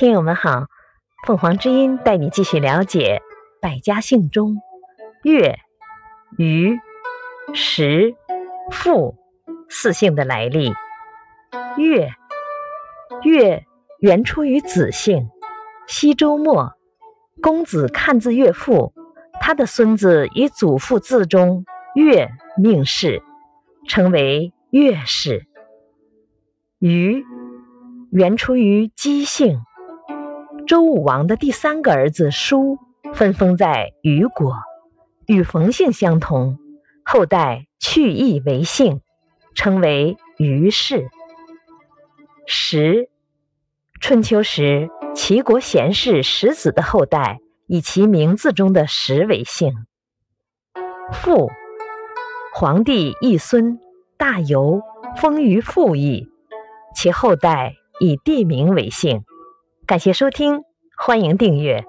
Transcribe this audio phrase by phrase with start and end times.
[0.00, 0.64] 听友们好，
[1.26, 3.20] 凤凰之音带你继续了解
[3.60, 4.56] 百家姓中
[5.24, 5.58] 岳、
[6.38, 6.80] 余、
[7.52, 8.14] 石、
[8.70, 9.14] 傅
[9.68, 10.72] 四姓的来历。
[11.76, 12.14] 岳，
[13.24, 13.66] 岳
[13.98, 15.28] 原出于子姓，
[15.86, 16.72] 西周末，
[17.42, 18.94] 公子看字岳父，
[19.38, 23.22] 他的孙子以祖父字中岳命氏，
[23.86, 25.44] 称为岳氏。
[26.78, 27.22] 余，
[28.10, 29.60] 原出于姬姓。
[30.70, 32.78] 周武王的第三个儿子叔
[33.12, 34.54] 分封在虞国，
[35.26, 36.60] 与冯姓相同，
[37.04, 39.00] 后代去邑为姓，
[39.56, 41.08] 称为虞氏。
[42.46, 43.10] 石，
[44.00, 49.72] 春秋时齐国贤士石子的后代，以其名字中的石为姓。
[51.12, 51.50] 父，
[52.54, 53.80] 皇帝义孙
[54.16, 54.80] 大游
[55.16, 56.28] 封于父邑，
[56.94, 59.24] 其后代以地名为姓。
[59.90, 60.62] 感谢收听，
[60.96, 61.84] 欢迎订阅。